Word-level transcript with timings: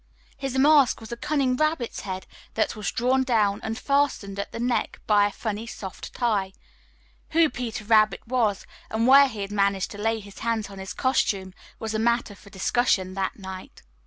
His 0.35 0.57
mask 0.57 0.99
was 0.99 1.11
a 1.11 1.15
cunning 1.15 1.55
rabbit's 1.55 1.99
head 1.99 2.25
that 2.55 2.75
was 2.75 2.91
drawn 2.91 3.21
down 3.21 3.59
and 3.61 3.77
fastened 3.77 4.39
at 4.39 4.51
the 4.51 4.59
neck 4.59 4.99
by 5.05 5.27
a 5.27 5.31
funny 5.31 5.67
soft 5.67 6.11
tie. 6.15 6.53
Who 7.37 7.51
"Peter 7.51 7.83
Rabbit" 7.85 8.27
was 8.27 8.65
and 8.89 9.05
where 9.05 9.27
he 9.27 9.41
had 9.41 9.51
managed 9.51 9.91
to 9.91 9.99
lay 9.99 10.19
hands 10.19 10.71
on 10.71 10.79
his 10.79 10.95
costume 10.95 11.53
was 11.77 11.93
a 11.93 11.99
matter 11.99 12.33
for 12.33 12.49
discussion 12.49 13.13
that 13.13 13.37
night. 13.37 13.83